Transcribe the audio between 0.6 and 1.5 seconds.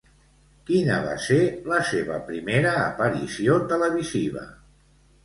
Quina va ser